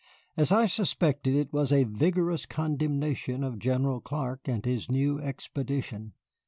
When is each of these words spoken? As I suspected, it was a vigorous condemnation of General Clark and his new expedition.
As 0.35 0.51
I 0.51 0.65
suspected, 0.65 1.35
it 1.35 1.53
was 1.53 1.71
a 1.71 1.83
vigorous 1.83 2.47
condemnation 2.47 3.43
of 3.43 3.59
General 3.59 4.01
Clark 4.01 4.47
and 4.47 4.65
his 4.65 4.89
new 4.89 5.19
expedition. 5.21 6.13